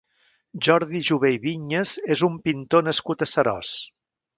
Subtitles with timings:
[0.67, 3.81] Jordi Jové i Viñes és un pintor nascut a Seròs.